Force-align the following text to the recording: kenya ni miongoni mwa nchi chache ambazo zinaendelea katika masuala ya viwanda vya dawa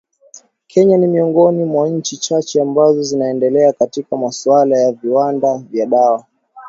kenya 0.67 0.97
ni 0.97 1.07
miongoni 1.07 1.63
mwa 1.63 1.89
nchi 1.89 2.17
chache 2.17 2.61
ambazo 2.61 3.03
zinaendelea 3.03 3.73
katika 3.73 4.17
masuala 4.17 4.77
ya 4.77 4.91
viwanda 4.91 5.57
vya 5.57 5.85
dawa 5.85 6.25